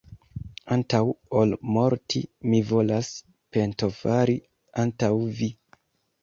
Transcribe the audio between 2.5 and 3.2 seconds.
mi volas